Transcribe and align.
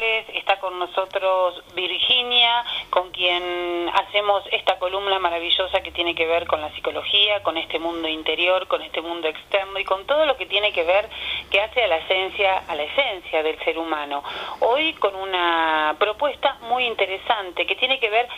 Está 0.00 0.60
con 0.60 0.78
nosotros 0.78 1.62
Virginia, 1.74 2.64
con 2.90 3.10
quien 3.10 3.90
hacemos 3.92 4.44
esta 4.52 4.78
columna 4.78 5.18
maravillosa 5.18 5.80
que 5.80 5.90
tiene 5.90 6.14
que 6.14 6.26
ver 6.26 6.46
con 6.46 6.60
la 6.60 6.70
psicología, 6.72 7.42
con 7.42 7.56
este 7.56 7.80
mundo 7.80 8.06
interior, 8.06 8.68
con 8.68 8.82
este 8.82 9.00
mundo 9.00 9.26
externo 9.26 9.78
y 9.78 9.84
con 9.84 10.06
todo 10.06 10.24
lo 10.24 10.36
que 10.36 10.46
tiene 10.46 10.72
que 10.72 10.84
ver 10.84 11.08
que 11.50 11.60
hace 11.60 11.82
a 11.82 11.88
la 11.88 11.96
esencia, 11.96 12.62
a 12.68 12.74
la 12.76 12.84
esencia 12.84 13.42
del 13.42 13.58
ser 13.64 13.76
humano. 13.76 14.22
Hoy 14.60 14.92
con 14.94 15.16
una 15.16 15.96
propuesta 15.98 16.58
muy 16.62 16.84
interesante 16.84 17.66
que 17.66 17.74
tiene 17.74 17.98
que 17.98 18.10
ver 18.10 18.28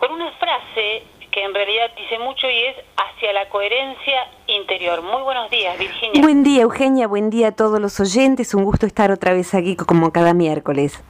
con 0.00 0.12
una 0.12 0.32
frase 0.32 1.04
que 1.30 1.44
en 1.44 1.54
realidad 1.54 1.90
dice 1.96 2.18
mucho 2.18 2.48
y 2.48 2.58
es 2.64 2.76
hacia 2.96 3.32
la 3.32 3.48
coherencia 3.50 4.28
interior. 4.48 5.02
Muy 5.02 5.22
buenos 5.22 5.48
días, 5.50 5.78
Virginia. 5.78 6.20
Buen 6.22 6.42
día, 6.42 6.62
Eugenia, 6.62 7.06
buen 7.06 7.30
día 7.30 7.48
a 7.48 7.52
todos 7.52 7.78
los 7.78 8.00
oyentes. 8.00 8.54
Un 8.54 8.64
gusto 8.64 8.86
estar 8.86 9.12
otra 9.12 9.32
vez 9.32 9.54
aquí 9.54 9.76
como 9.76 10.10
cada 10.10 10.34
miércoles. 10.34 11.04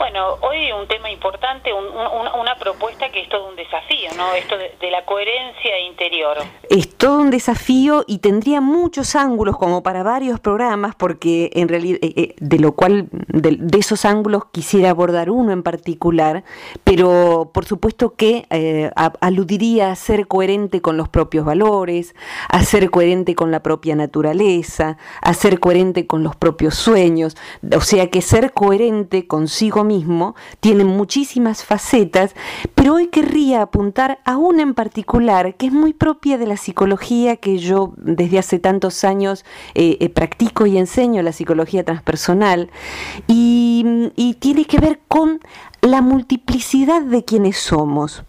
Bueno, 0.00 0.38
hoy 0.40 0.72
un 0.72 0.88
tema 0.88 1.10
importante, 1.10 1.74
una 1.74 2.54
propuesta 2.58 3.10
que 3.12 3.20
es 3.20 3.28
todo 3.28 3.46
un 3.46 3.54
desafío, 3.54 4.08
¿no? 4.16 4.32
Esto 4.32 4.56
de, 4.56 4.90
la 4.90 5.04
coherencia 5.04 5.78
interior. 5.86 6.38
Es 6.70 6.96
todo 6.96 7.18
un 7.18 7.30
desafío 7.30 8.04
y 8.06 8.18
tendría 8.18 8.62
muchos 8.62 9.14
ángulos 9.14 9.58
como 9.58 9.82
para 9.82 10.02
varios 10.02 10.40
programas, 10.40 10.94
porque 10.94 11.50
en 11.52 11.68
realidad, 11.68 11.98
eh, 12.00 12.14
eh, 12.16 12.34
de 12.40 12.58
lo 12.58 12.72
cual, 12.72 13.08
de, 13.10 13.78
esos 13.78 14.06
ángulos 14.06 14.44
quisiera 14.50 14.88
abordar 14.88 15.28
uno 15.28 15.52
en 15.52 15.62
particular, 15.62 16.44
pero 16.82 17.50
por 17.52 17.66
supuesto 17.66 18.14
que 18.14 18.46
eh, 18.48 18.90
aludiría 19.20 19.90
a 19.90 19.96
ser 19.96 20.26
coherente 20.28 20.80
con 20.80 20.96
los 20.96 21.10
propios 21.10 21.44
valores, 21.44 22.14
a 22.48 22.62
ser 22.62 22.88
coherente 22.88 23.34
con 23.34 23.50
la 23.50 23.62
propia 23.62 23.96
naturaleza, 23.96 24.96
a 25.20 25.34
ser 25.34 25.60
coherente 25.60 26.06
con 26.06 26.22
los 26.22 26.36
propios 26.36 26.74
sueños, 26.74 27.36
o 27.76 27.82
sea 27.82 28.08
que 28.08 28.22
ser 28.22 28.52
coherente 28.52 29.26
consigo 29.26 29.84
mismo 29.84 29.89
tiene 30.60 30.84
muchísimas 30.84 31.64
facetas, 31.64 32.34
pero 32.74 32.94
hoy 32.94 33.08
querría 33.08 33.62
apuntar 33.62 34.20
a 34.24 34.36
una 34.36 34.62
en 34.62 34.74
particular 34.74 35.56
que 35.56 35.66
es 35.66 35.72
muy 35.72 35.92
propia 35.92 36.38
de 36.38 36.46
la 36.46 36.56
psicología 36.56 37.36
que 37.36 37.58
yo 37.58 37.92
desde 37.96 38.38
hace 38.38 38.58
tantos 38.58 39.04
años 39.04 39.44
eh, 39.74 39.96
eh, 40.00 40.08
practico 40.08 40.66
y 40.66 40.78
enseño, 40.78 41.22
la 41.22 41.32
psicología 41.32 41.84
transpersonal, 41.84 42.70
y 43.26 44.36
tiene 44.40 44.64
que 44.64 44.78
ver 44.78 45.00
con 45.08 45.40
la 45.82 46.02
multiplicidad 46.02 47.02
de 47.02 47.24
quienes 47.24 47.56
somos. 47.56 48.22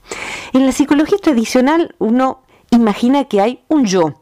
En 0.54 0.66
la 0.66 0.72
psicología 0.72 1.18
tradicional 1.18 1.96
uno 2.00 2.40
imagina 2.72 3.26
que 3.26 3.42
hay 3.42 3.64
un 3.68 3.86
yo, 3.86 4.22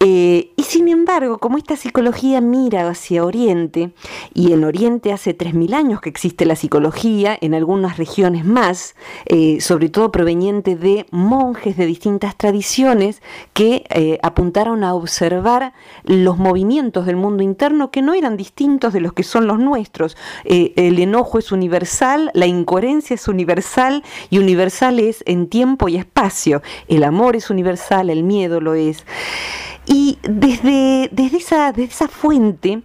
eh, 0.00 0.50
y 0.56 0.62
sin 0.62 0.88
embargo, 0.88 1.38
como 1.38 1.58
esta 1.58 1.76
psicología 1.76 2.40
mira 2.40 2.88
hacia 2.88 3.24
Oriente, 3.24 3.92
y 4.34 4.52
en 4.52 4.64
Oriente 4.64 5.12
hace 5.12 5.36
3.000 5.36 5.74
años 5.74 6.00
que 6.00 6.08
existe 6.08 6.44
la 6.44 6.56
psicología, 6.56 7.36
en 7.40 7.54
algunas 7.54 7.96
regiones 7.96 8.44
más, 8.44 8.94
eh, 9.26 9.60
sobre 9.60 9.88
todo 9.88 10.12
proveniente 10.12 10.76
de 10.76 11.06
monjes 11.10 11.76
de 11.76 11.86
distintas 11.86 12.36
tradiciones 12.36 13.22
que 13.52 13.84
eh, 13.90 14.18
apuntaron 14.22 14.84
a 14.84 14.94
observar 14.94 15.72
los 16.04 16.38
movimientos 16.38 17.06
del 17.06 17.16
mundo 17.16 17.42
interno 17.42 17.90
que 17.90 18.02
no 18.02 18.14
eran 18.14 18.36
distintos 18.36 18.92
de 18.92 19.00
los 19.00 19.12
que 19.12 19.22
son 19.22 19.46
los 19.46 19.58
nuestros. 19.58 20.16
el 20.44 20.98
enojo 20.98 21.38
es 21.38 21.52
universal, 21.52 22.30
la 22.34 22.46
incoherencia 22.46 23.14
es 23.14 23.28
universal 23.28 24.02
y 24.30 24.38
universal 24.38 24.98
es 24.98 25.22
en 25.26 25.48
tiempo 25.48 25.88
y 25.88 25.96
espacio. 25.96 26.62
El 26.88 27.04
amor 27.04 27.36
es 27.36 27.50
universal, 27.50 28.10
el 28.10 28.22
miedo 28.22 28.60
lo 28.60 28.74
es. 28.74 29.04
Y 29.86 30.18
desde, 30.22 31.08
desde, 31.12 31.36
esa, 31.38 31.72
desde 31.72 31.92
esa 31.92 32.08
fuente 32.08 32.82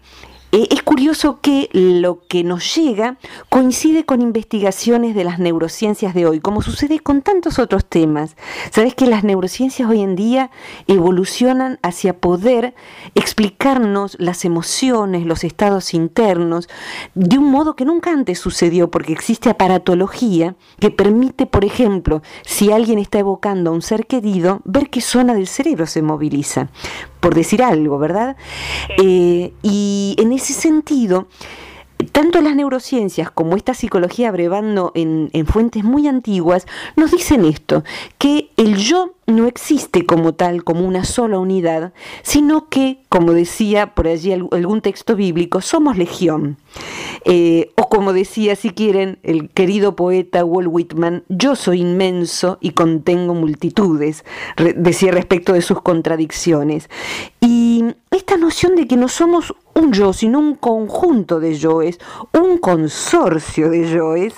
eh, 0.54 0.68
es 0.72 0.82
curioso 0.82 1.40
que 1.42 1.70
lo 1.74 2.22
que 2.30 2.46
nos 2.46 2.74
llega 2.74 3.18
coincide 3.50 4.06
con 4.06 4.22
investigaciones 4.22 5.14
de 5.14 5.26
las 5.26 5.40
neurociencias 5.40 6.14
de 6.14 6.26
hoy, 6.26 6.40
como 6.40 6.62
sucede 6.62 7.00
con 7.00 7.22
tantos 7.22 7.60
otros 7.60 7.86
temas. 7.86 8.38
Sabes 8.72 8.96
que 8.96 9.08
las 9.08 9.26
neurociencias 9.26 9.90
hoy 9.90 10.02
en 10.02 10.16
día 10.16 10.50
evolucionan 10.88 11.80
hacia 11.84 12.18
poder 12.20 12.76
explicarnos 13.14 14.16
las 14.20 14.46
emociones, 14.46 15.26
los 15.26 15.44
estados 15.44 15.94
internos, 15.94 16.70
de 17.14 17.38
un 17.38 17.52
modo 17.52 17.76
que 17.76 17.84
nunca 17.84 18.12
antes 18.12 18.40
sucedió, 18.40 18.90
porque 18.90 19.12
existe 19.12 19.50
aparatología 19.50 20.56
que 20.80 20.92
permite, 20.92 21.46
por 21.46 21.66
ejemplo, 21.66 22.22
si 22.46 22.72
alguien 22.72 23.00
está 23.00 23.20
evocando 23.20 23.72
a 23.72 23.74
un 23.74 23.82
ser 23.82 24.06
querido, 24.06 24.62
ver 24.64 24.90
qué 24.90 25.02
zona 25.02 25.34
del 25.34 25.48
cerebro 25.48 25.88
se 25.88 26.02
moviliza 26.02 26.70
por 27.20 27.36
decir 27.36 27.64
algo, 27.64 27.98
¿verdad? 27.98 28.38
Eh, 28.98 29.54
y 29.64 30.16
en 30.18 30.32
ese 30.32 30.47
sentido, 30.54 31.28
tanto 32.12 32.42
las 32.42 32.56
neurociencias 32.56 33.32
como 33.32 33.56
esta 33.56 33.74
psicología 33.74 34.30
abrevando 34.30 34.92
en, 34.96 35.30
en, 35.34 35.46
fuentes 35.46 35.84
muy 35.84 36.08
antiguas 36.08 36.68
nos 36.96 37.12
dicen 37.12 37.46
esto, 37.46 37.84
que 38.18 38.52
el 38.58 38.78
yo 38.78 39.16
no 39.26 39.46
existe 39.46 40.06
como 40.06 40.34
tal, 40.34 40.64
como 40.64 40.88
una 40.88 41.04
sola 41.04 41.38
unidad, 41.38 41.94
sino 42.22 42.70
que, 42.70 43.04
como 43.10 43.34
decía 43.34 43.94
por 43.94 44.08
allí 44.08 44.32
algún 44.32 44.82
texto 44.82 45.16
bíblico, 45.16 45.60
somos 45.60 45.98
legión. 45.98 46.58
Eh, 47.26 47.72
o 47.76 47.90
como 47.90 48.14
decía, 48.14 48.56
si 48.56 48.70
quieren, 48.70 49.20
el 49.24 49.50
querido 49.50 49.96
poeta 49.96 50.46
Walt 50.46 50.70
Whitman, 50.72 51.24
yo 51.28 51.56
soy 51.56 51.82
inmenso 51.82 52.58
y 52.62 52.72
contengo 52.72 53.34
multitudes, 53.34 54.24
decía 54.76 55.12
respecto 55.12 55.52
de 55.54 55.62
sus 55.62 55.82
contradicciones. 55.82 56.90
Y 57.42 57.84
esta 58.12 58.38
noción 58.38 58.76
de 58.76 58.88
que 58.88 58.96
no 58.96 59.10
somos 59.10 59.54
un 59.78 59.94
yo, 59.94 60.14
sino 60.14 60.40
un 60.40 60.56
conjunto 60.56 61.40
de 61.40 61.56
yoes, 61.56 62.00
un 62.34 62.58
consorcio 62.58 63.70
de 63.70 63.90
yoes, 63.90 64.34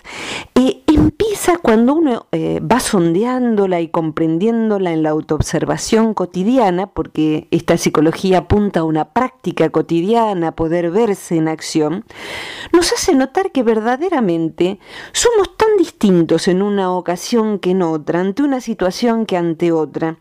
eh, 0.55 0.83
empieza 0.95 1.57
cuando 1.57 1.93
uno 1.93 2.27
eh, 2.31 2.59
va 2.59 2.79
sondeándola 2.79 3.81
y 3.81 3.89
comprendiéndola 3.89 4.91
en 4.91 5.03
la 5.03 5.09
autoobservación 5.09 6.13
cotidiana, 6.13 6.87
porque 6.87 7.47
esta 7.51 7.77
psicología 7.77 8.39
apunta 8.39 8.81
a 8.81 8.83
una 8.83 9.05
práctica 9.13 9.69
cotidiana, 9.69 10.55
poder 10.55 10.91
verse 10.91 11.35
en 11.37 11.47
acción, 11.47 12.05
nos 12.73 12.91
hace 12.93 13.15
notar 13.15 13.51
que 13.51 13.63
verdaderamente 13.63 14.79
somos 15.11 15.55
tan 15.57 15.77
distintos 15.77 16.47
en 16.47 16.61
una 16.61 16.91
ocasión 16.91 17.59
que 17.59 17.71
en 17.71 17.81
otra, 17.81 18.21
ante 18.21 18.43
una 18.43 18.61
situación 18.61 19.25
que 19.25 19.37
ante 19.37 19.71
otra, 19.71 20.17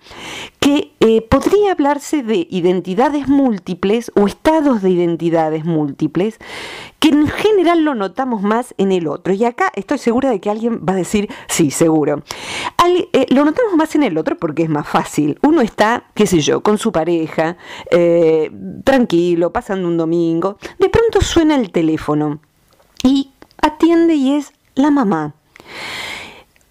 que 0.61 0.93
eh, 1.01 1.23
podría 1.23 1.73
hablarse 1.73 2.23
de 2.23 2.47
identidades 2.51 3.29
múltiples 3.29 4.11
o 4.15 4.27
estados 4.27 4.83
de 4.83 4.91
identidades 4.91 5.65
múltiples, 5.65 6.39
que 6.99 7.09
en 7.09 7.29
general 7.29 7.85
lo 7.85 7.95
notamos 7.95 8.43
más 8.43 8.75
en 8.79 8.93
el 8.93 9.07
otro. 9.07 9.33
Y 9.33 9.45
acá 9.45 9.71
estoy 9.75 9.99
segura 9.99 10.31
de 10.31 10.41
que 10.41 10.51
alguien 10.59 10.81
va 10.87 10.93
a 10.93 10.97
decir, 10.97 11.31
sí, 11.47 11.71
seguro. 11.71 12.23
Eh, 13.13 13.27
lo 13.31 13.45
notamos 13.45 13.75
más 13.77 13.95
en 13.95 14.03
el 14.03 14.19
otro 14.19 14.37
porque 14.37 14.65
es 14.65 14.69
más 14.69 14.89
fácil. 14.89 15.39
Uno 15.43 15.61
está, 15.61 16.05
qué 16.15 16.27
sé 16.27 16.41
yo, 16.41 16.63
con 16.63 16.79
su 16.79 16.91
pareja, 16.91 17.57
eh, 17.91 18.51
tranquilo, 18.85 19.53
pasando 19.53 19.89
un 19.89 19.97
domingo. 19.97 20.59
De 20.79 20.89
pronto 20.89 21.21
suena 21.21 21.57
el 21.57 21.71
teléfono 21.71 22.41
y 23.03 23.31
atiende 23.61 24.15
y 24.15 24.35
es 24.35 24.53
la 24.75 24.91
mamá. 24.91 25.35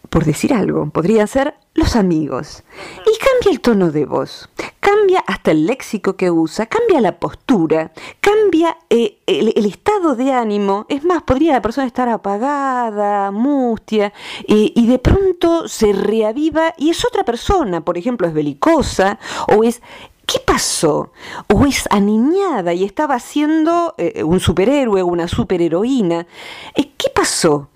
Por 0.09 0.25
decir 0.25 0.53
algo, 0.53 0.89
podría 0.89 1.27
ser 1.27 1.55
los 1.73 1.95
amigos. 1.95 2.63
Y 3.05 3.17
cambia 3.19 3.51
el 3.51 3.61
tono 3.61 3.91
de 3.91 4.05
voz, 4.05 4.49
cambia 4.87 5.21
hasta 5.27 5.51
el 5.51 5.65
léxico 5.65 6.15
que 6.15 6.31
usa, 6.31 6.65
cambia 6.67 7.01
la 7.01 7.19
postura, 7.19 7.91
cambia 8.21 8.77
eh, 8.89 9.17
el, 9.25 9.65
estado 9.65 10.15
de 10.15 10.31
ánimo. 10.31 10.85
Es 10.87 11.03
más, 11.03 11.23
podría 11.23 11.51
la 11.51 11.61
persona 11.61 11.87
estar 11.87 12.07
apagada, 12.07 13.31
mustia, 13.31 14.13
y 14.47 14.87
de 14.87 14.97
pronto 14.99 15.67
se 15.67 15.91
reaviva 15.91 16.73
y 16.77 16.91
es 16.91 17.03
otra 17.03 17.25
persona. 17.25 17.81
Por 17.81 17.97
ejemplo, 17.97 18.27
es 18.27 18.33
belicosa 18.33 19.19
o 19.53 19.65
es 19.65 19.81
¿qué 20.27 20.39
pasó? 20.45 21.13
O 21.51 21.65
es 21.65 21.87
aniñada 21.89 22.73
y 22.73 22.83
estaba 22.83 23.17
siendo 23.19 23.95
eh, 23.97 24.23
un 24.23 24.39
superhéroe 24.39 25.01
o 25.01 25.07
una 25.07 25.27
superheroína. 25.27 26.27
Eh, 26.75 26.91
¿Qué 26.97 27.09
pasó? 27.09 27.69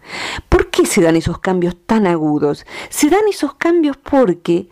¿Por 0.49 0.69
qué 0.69 0.85
se 0.85 1.01
dan 1.01 1.15
esos 1.15 1.39
cambios 1.39 1.75
tan 1.85 2.05
agudos? 2.05 2.65
Se 2.89 3.09
dan 3.09 3.27
esos 3.29 3.55
cambios 3.55 3.97
porque 3.97 4.67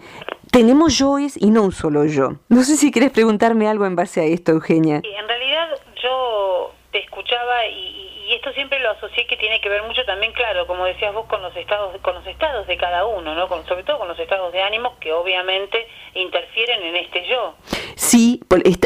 tenemos 0.52 0.98
yoes 0.98 1.38
y 1.38 1.52
no 1.52 1.64
un 1.64 1.72
solo 1.72 2.06
yo. 2.06 2.36
No 2.50 2.64
sé 2.64 2.78
si 2.78 2.92
quieres 2.92 3.12
preguntarme 3.12 3.68
algo 3.68 3.86
en 3.86 3.96
base 3.96 4.22
a 4.22 4.24
esto, 4.26 4.52
Eugenia. 4.52 5.02
En 5.04 5.28
realidad 5.28 5.70
yo 6.02 6.72
te 6.92 7.00
escuchaba 7.00 7.66
y, 7.68 7.99
esto 8.36 8.52
siempre 8.54 8.80
lo 8.80 8.92
asocié 8.92 9.26
que 9.28 9.38
tiene 9.38 9.60
que 9.62 9.70
ver 9.70 9.84
mucho 9.84 10.04
también, 10.06 10.34
claro, 10.34 10.68
como 10.68 10.86
decías 10.86 11.14
vos, 11.14 11.26
con 11.26 11.42
los 11.42 11.56
estados, 11.56 11.96
con 12.02 12.16
los 12.16 12.26
estados 12.28 12.68
de 12.68 12.78
cada 12.78 13.06
uno, 13.06 13.34
¿no? 13.36 13.48
sobre 13.68 13.84
todo 13.84 14.00
con 14.00 14.08
los 14.08 14.20
estados 14.20 14.54
de 14.54 14.62
ánimo 14.62 14.98
que 15.00 15.12
obviamente 15.14 15.88
interfieren 16.14 16.84
en 16.84 16.96
este 16.96 17.28
yo. 17.28 17.56
Sí, 17.96 18.42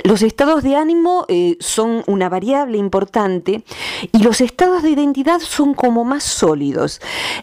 los 0.06 0.24
estados 0.24 0.64
de 0.64 0.76
ánimo 0.76 1.26
eh, 1.28 1.56
son 1.60 2.04
una 2.08 2.30
variable 2.30 2.78
importante 2.78 3.64
y 4.12 4.24
los 4.24 4.42
estados 4.42 4.82
de 4.82 4.90
identidad 4.90 5.40
son 5.40 5.74
como 5.74 6.04
más 6.04 6.24
sólidos. 6.24 7.00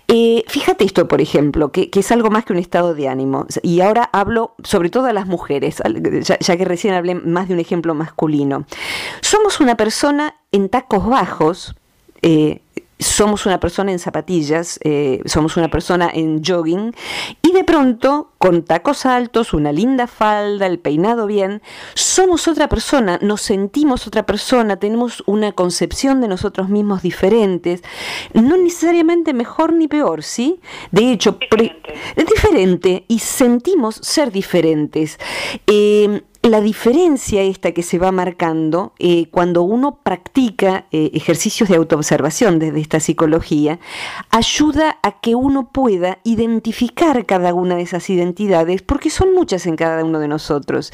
Eh, 0.09 0.43
fíjate 0.49 0.85
esto, 0.85 1.07
por 1.07 1.21
ejemplo, 1.21 1.71
que, 1.71 1.91
es 1.93 2.13
algo 2.13 2.31
más 2.31 2.45
que 2.45 2.53
un 2.53 2.59
estado 2.59 2.95
de 2.95 3.09
ánimo. 3.09 3.47
Y 3.63 3.83
ahora 3.83 4.11
hablo 4.13 4.55
sobre 4.65 4.91
todo 4.91 5.07
a 5.07 5.13
las 5.13 5.27
mujeres, 5.27 5.83
ya 6.41 6.57
que 6.57 6.65
recién 6.65 6.95
hablé 6.95 7.15
más 7.15 7.49
de 7.49 7.55
un 7.55 7.61
ejemplo 7.61 7.95
masculino. 7.95 8.65
Somos 9.21 9.61
una 9.61 9.77
persona 9.77 10.40
en 10.53 10.69
tacos 10.69 11.07
bajos, 11.07 11.75
eh, 12.23 12.61
somos 13.01 13.47
una 13.47 13.59
persona 13.59 13.93
en 13.93 13.99
zapatillas, 13.99 14.79
eh, 14.85 15.23
somos 15.25 15.57
una 15.57 15.71
persona 15.71 16.11
en 16.13 16.45
jogging 16.45 16.95
y 17.41 17.53
de 17.53 17.65
pronto 17.65 18.31
con 18.37 18.63
tacos 18.63 19.07
altos, 19.07 19.55
una 19.55 19.73
linda 19.73 20.07
falda, 20.07 20.67
el 20.67 20.79
peinado 20.79 21.27
bien, 21.27 21.63
somos 21.95 22.47
otra 22.47 22.69
persona, 22.69 23.19
nos 23.23 23.41
sentimos 23.41 24.07
otra 24.07 24.27
persona, 24.27 24.77
tenemos 24.77 25.23
una 25.27 25.53
concepción 25.53 26.21
de 26.21 26.29
nosotros 26.29 26.69
mismos 26.69 27.01
diferentes, 27.01 27.83
no 28.35 28.59
necesariamente 28.59 29.33
mejor 29.33 29.73
ni 29.73 29.89
peor, 29.89 30.23
¿sí? 30.23 30.61
De 30.91 31.11
hecho, 31.11 31.39
es 32.17 32.27
diferente 32.27 33.07
y 33.09 33.21
sentimos 33.21 33.97
ser 34.03 34.31
diferentes. 34.31 35.19
Eh, 35.67 36.23
la 36.43 36.63
diferencia 36.63 37.43
esta 37.43 37.73
que 37.73 37.83
se 37.83 37.99
va 37.99 38.13
marcando 38.13 38.95
eh, 38.99 39.27
cuando 39.31 39.63
uno 39.63 39.99
practica 40.03 40.87
eh, 40.91 41.11
ejercicios 41.13 41.69
de 41.69 41.77
autoobservación 41.77 42.59
desde 42.59 42.81
esta 42.81 42.99
psicología, 42.99 43.79
ayuda 44.31 44.99
a 45.03 45.21
que 45.21 45.35
uno 45.35 45.71
pueda 45.71 46.19
identificar 46.25 47.27
cada 47.27 47.53
una 47.53 47.77
de 47.77 47.83
esas 47.83 48.09
identidades, 48.09 48.81
porque 48.81 49.11
son 49.11 49.35
muchas 49.35 49.67
en 49.67 49.77
cada 49.77 50.03
uno 50.03 50.19
de 50.19 50.29
nosotros. 50.29 50.93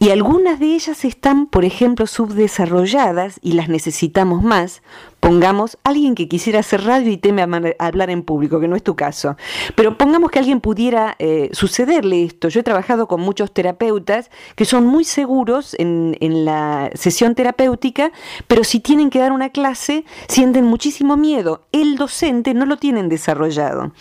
Y 0.00 0.10
algunas 0.10 0.58
de 0.58 0.74
ellas 0.74 1.04
están, 1.04 1.46
por 1.46 1.64
ejemplo, 1.64 2.08
subdesarrolladas 2.08 3.38
y 3.40 3.52
las 3.52 3.68
necesitamos 3.68 4.42
más, 4.42 4.82
Pongamos 5.20 5.78
alguien 5.82 6.14
que 6.14 6.28
quisiera 6.28 6.60
hacer 6.60 6.84
radio 6.84 7.10
y 7.10 7.16
teme 7.16 7.42
hablar 7.78 8.10
en 8.10 8.22
público, 8.22 8.60
que 8.60 8.68
no 8.68 8.76
es 8.76 8.84
tu 8.84 8.94
caso. 8.94 9.36
Pero 9.74 9.98
pongamos 9.98 10.30
que 10.30 10.38
alguien 10.38 10.60
pudiera 10.60 11.16
eh, 11.18 11.50
sucederle 11.52 12.22
esto. 12.22 12.48
Yo 12.48 12.60
he 12.60 12.62
trabajado 12.62 13.08
con 13.08 13.20
muchos 13.20 13.52
terapeutas 13.52 14.30
que 14.54 14.64
son 14.64 14.86
muy 14.88 15.04
seguros 15.04 15.76
en, 15.78 16.16
la 16.44 16.90
sesión 16.94 17.34
terapéutica, 17.34 18.12
pero 18.46 18.64
si 18.64 18.80
tienen 18.80 19.10
que 19.10 19.18
dar 19.18 19.32
una 19.32 19.50
clase, 19.50 20.04
sienten 20.28 20.64
muchísimo 20.64 21.16
miedo. 21.16 21.66
El 21.72 21.96
docente 21.96 22.54
no 22.54 22.66
lo 22.66 22.76
tienen 22.76 23.08
desarrollado. 23.08 23.92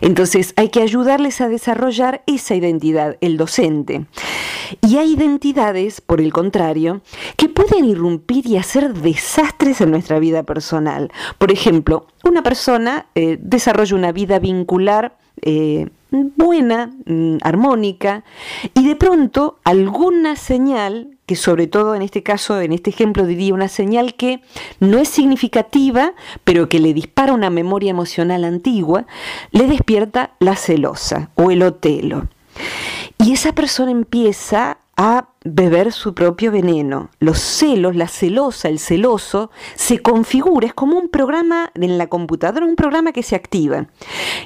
Entonces 0.00 0.52
hay 0.56 0.68
que 0.68 0.82
ayudarles 0.82 1.40
a 1.40 1.48
desarrollar 1.48 2.22
esa 2.26 2.54
identidad, 2.54 3.16
el 3.20 3.36
docente. 3.36 4.06
Y 4.80 4.96
hay 4.96 5.12
identidades, 5.12 6.00
por 6.00 6.20
el 6.20 6.32
contrario, 6.32 7.02
que 7.36 7.48
pueden 7.48 7.84
irrumpir 7.84 8.46
y 8.46 8.56
hacer 8.56 8.94
desastres 8.94 9.80
en 9.80 9.90
nuestra 9.90 10.18
vida 10.18 10.42
personal 10.42 11.10
por 11.38 11.52
ejemplo, 11.52 12.06
una 12.24 12.42
persona 12.42 13.06
eh, 13.14 13.38
desarrolla 13.40 13.96
una 13.96 14.12
vida 14.12 14.38
vincular 14.38 15.16
eh, 15.40 15.88
buena, 16.12 16.92
mm, 17.06 17.38
armónica, 17.42 18.22
y 18.74 18.86
de 18.86 18.96
pronto 18.96 19.58
alguna 19.64 20.36
señal, 20.36 21.18
que 21.26 21.36
sobre 21.36 21.66
todo 21.66 21.94
en 21.94 22.02
este 22.02 22.22
caso, 22.22 22.60
en 22.60 22.72
este 22.72 22.90
ejemplo 22.90 23.26
diría 23.26 23.54
una 23.54 23.68
señal 23.68 24.14
que 24.14 24.42
no 24.80 24.98
es 24.98 25.08
significativa, 25.08 26.12
pero 26.44 26.68
que 26.68 26.78
le 26.78 26.94
dispara 26.94 27.32
una 27.32 27.50
memoria 27.50 27.90
emocional 27.90 28.44
antigua, 28.44 29.06
le 29.50 29.66
despierta 29.66 30.32
la 30.38 30.56
celosa 30.56 31.30
o 31.34 31.50
el 31.50 31.62
otelo. 31.62 32.28
Y 33.18 33.32
esa 33.32 33.52
persona 33.52 33.90
empieza 33.90 34.78
a 34.96 35.28
beber 35.44 35.92
su 35.92 36.14
propio 36.14 36.52
veneno. 36.52 37.10
Los 37.18 37.38
celos, 37.38 37.96
la 37.96 38.08
celosa, 38.08 38.68
el 38.68 38.78
celoso, 38.78 39.50
se 39.74 40.00
configura, 40.00 40.66
es 40.66 40.74
como 40.74 40.98
un 40.98 41.08
programa 41.08 41.70
en 41.74 41.98
la 41.98 42.08
computadora, 42.08 42.66
un 42.66 42.76
programa 42.76 43.12
que 43.12 43.22
se 43.22 43.34
activa. 43.34 43.86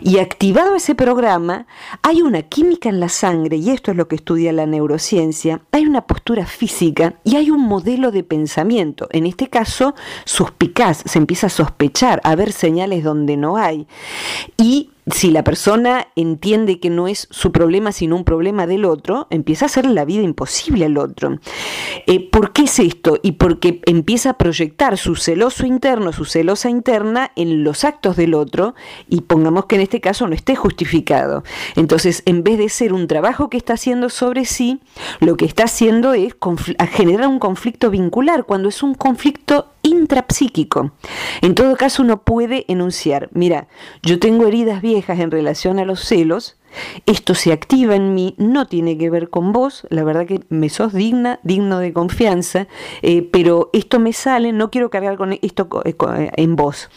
Y 0.00 0.19
activado 0.19 0.75
ese 0.75 0.94
programa, 0.94 1.66
hay 2.02 2.22
una 2.22 2.43
química 2.43 2.88
en 2.88 3.00
la 3.00 3.08
sangre, 3.08 3.56
y 3.56 3.70
esto 3.70 3.90
es 3.90 3.96
lo 3.96 4.08
que 4.08 4.16
estudia 4.16 4.52
la 4.52 4.66
neurociencia, 4.66 5.60
hay 5.72 5.87
una 5.87 6.06
postura 6.06 6.46
física 6.46 7.14
y 7.25 7.37
hay 7.37 7.50
un 7.50 7.62
modelo 7.62 8.10
de 8.10 8.25
pensamiento. 8.25 9.08
En 9.10 9.26
este 9.26 9.48
caso, 9.48 9.94
suspicaz, 10.25 11.02
se 11.04 11.19
empieza 11.19 11.48
a 11.48 11.50
sospechar, 11.50 12.20
a 12.25 12.34
ver 12.34 12.52
señales 12.52 13.04
donde 13.04 13.37
no 13.37 13.56
hay. 13.56 13.87
Y 14.56 14.90
si 15.08 15.31
la 15.31 15.44
persona 15.44 16.08
entiende 16.16 16.81
que 16.81 16.90
no 16.90 17.06
es 17.06 17.28
su 17.31 17.52
problema 17.52 17.93
sino 17.93 18.16
un 18.16 18.25
problema 18.25 18.66
del 18.66 18.84
otro, 18.84 19.28
empieza 19.31 19.64
a 19.64 19.66
hacer 19.66 19.87
la 19.87 20.04
vida 20.04 20.22
imposible 20.22 20.84
al 20.87 20.99
otro. 20.99 21.38
Eh, 22.06 22.29
¿Por 22.31 22.53
qué 22.53 22.62
es 22.62 22.79
esto? 22.79 23.19
Y 23.23 23.33
porque 23.33 23.81
empieza 23.87 24.31
a 24.31 24.38
proyectar 24.38 24.97
su 24.97 25.17
celoso 25.17 25.67
interno, 25.67 26.12
su 26.12 26.25
celosa 26.25 26.71
interna 26.71 27.33
en 27.37 27.65
los 27.65 27.85
actos 27.85 28.17
del 28.17 28.35
otro 28.35 28.75
y 29.09 29.23
pongamos 29.23 29.67
que 29.67 29.77
en 29.77 29.83
este 29.83 30.00
caso 30.00 30.27
no 30.27 30.35
esté 30.35 30.56
justificado. 30.56 31.44
Entonces, 31.75 32.23
en 32.27 32.43
vez 32.43 32.59
de 32.59 32.69
ser 32.69 32.93
un 32.93 33.06
trabajo 33.06 33.50
que 33.50 33.56
está 33.56 33.75
haciendo 33.75 34.09
sobre 34.09 34.44
sí, 34.44 34.81
lo 35.21 35.37
que 35.37 35.44
está 35.44 35.65
haciendo 35.65 36.15
es 36.15 36.35
generar 36.93 37.29
un 37.29 37.39
conflicto 37.39 37.91
vincular, 37.91 38.44
cuando 38.44 38.69
es 38.69 38.82
un 38.82 38.94
conflicto 38.94 39.67
intrapsíquico. 39.82 40.93
En 41.43 41.55
todo 41.55 41.77
caso, 41.77 42.03
uno 42.03 42.23
puede 42.23 42.65
enunciar, 42.69 43.29
mira, 43.32 43.69
yo 44.03 44.19
tengo 44.19 44.47
heridas 44.47 44.82
viejas 44.82 45.21
en 45.21 45.31
relación 45.31 45.79
a 45.79 45.85
los 45.85 46.00
celos, 46.00 46.56
esto 47.06 47.34
se 47.34 47.52
activa 47.52 47.94
en 47.94 48.14
mí, 48.14 48.34
no 48.38 48.67
tiene 48.67 48.99
que 48.99 49.11
ver 49.11 49.31
con 49.31 49.52
vos, 49.52 49.87
la 49.90 50.05
verdad 50.05 50.26
que 50.26 50.40
me 50.49 50.69
sos 50.69 50.93
digna, 50.93 51.40
digno 51.43 51.78
de 51.78 51.93
confianza, 51.93 52.67
eh, 53.02 53.23
pero 53.23 53.70
esto 53.73 53.99
me 53.99 54.12
sale, 54.12 54.52
no 54.52 54.70
quiero 54.70 54.90
cargar 54.90 55.17
con 55.17 55.32
esto 55.32 55.69
eh, 55.84 55.94
eh, 56.19 56.31
en 56.37 56.56
vos, 56.56 56.90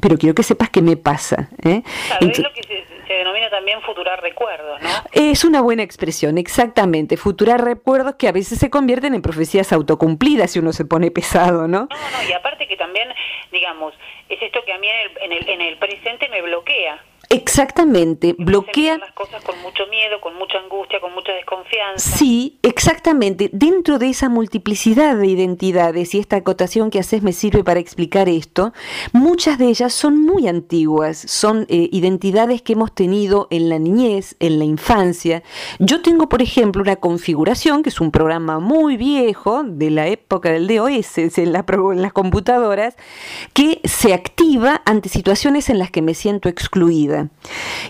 pero 0.00 0.16
quiero 0.16 0.34
que 0.34 0.42
sepas 0.42 0.70
qué 0.70 0.82
me 0.82 0.96
pasa. 0.96 1.48
¿eh? 1.64 1.82
es 2.20 2.38
lo 2.38 2.52
que 2.52 2.62
se, 2.62 2.78
denomina 3.08 3.50
también 3.50 3.80
futurar 3.82 4.20
recuerdos, 4.20 4.80
¿no? 4.82 4.88
Es 5.12 5.44
una 5.44 5.60
buena 5.62 5.82
expresión, 5.82 6.38
exactamente, 6.38 7.16
futurar 7.16 7.64
recuerdos 7.64 8.16
que 8.16 8.28
a 8.28 8.32
veces 8.32 8.58
se 8.58 8.70
convierten 8.70 9.14
en 9.14 9.22
profecías 9.22 9.72
autocumplidas 9.72 10.50
si 10.50 10.58
uno 10.58 10.72
se 10.72 10.84
pone 10.84 11.10
pesado, 11.10 11.66
¿no? 11.66 11.80
No, 11.80 11.86
no, 11.88 12.28
y 12.28 12.32
aparte 12.32 12.68
que 12.68 12.76
también, 12.76 13.08
digamos, 13.50 13.94
es 14.28 14.40
esto 14.42 14.60
que 14.64 14.72
a 14.72 14.78
mí 14.78 14.86
en 14.88 14.96
el, 14.96 15.22
en 15.22 15.32
el, 15.32 15.48
en 15.48 15.60
el 15.62 15.78
presente 15.78 16.28
me 16.28 16.42
bloquea. 16.42 17.02
Exactamente, 17.30 18.34
bloquea 18.38 18.96
las 18.96 19.12
cosas 19.12 19.44
con 19.44 19.60
mucho 19.60 19.86
miedo, 19.88 20.18
con 20.22 20.34
mucha 20.36 20.58
angustia, 20.60 20.98
con 20.98 21.12
mucha 21.14 21.32
desconfianza. 21.32 22.16
Sí, 22.16 22.58
exactamente. 22.62 23.50
Dentro 23.52 23.98
de 23.98 24.08
esa 24.08 24.30
multiplicidad 24.30 25.14
de 25.14 25.26
identidades 25.26 26.14
y 26.14 26.20
esta 26.20 26.36
acotación 26.36 26.88
que 26.88 27.00
haces 27.00 27.22
me 27.22 27.34
sirve 27.34 27.62
para 27.64 27.80
explicar 27.80 28.30
esto, 28.30 28.72
muchas 29.12 29.58
de 29.58 29.66
ellas 29.66 29.92
son 29.92 30.24
muy 30.24 30.48
antiguas, 30.48 31.18
son 31.18 31.66
eh, 31.68 31.90
identidades 31.92 32.62
que 32.62 32.72
hemos 32.72 32.94
tenido 32.94 33.46
en 33.50 33.68
la 33.68 33.78
niñez, 33.78 34.34
en 34.40 34.58
la 34.58 34.64
infancia. 34.64 35.42
Yo 35.78 36.00
tengo, 36.00 36.30
por 36.30 36.40
ejemplo, 36.40 36.80
una 36.80 36.96
configuración 36.96 37.82
que 37.82 37.90
es 37.90 38.00
un 38.00 38.10
programa 38.10 38.58
muy 38.58 38.96
viejo 38.96 39.64
de 39.64 39.90
la 39.90 40.06
época 40.06 40.50
del 40.50 40.66
DOS 40.66 41.18
en, 41.18 41.30
en 41.36 41.52
las 42.02 42.12
computadoras 42.14 42.96
que 43.52 43.82
se 43.84 44.14
activa 44.14 44.80
ante 44.86 45.10
situaciones 45.10 45.68
en 45.68 45.78
las 45.78 45.90
que 45.90 46.00
me 46.00 46.14
siento 46.14 46.48
excluida. 46.48 47.17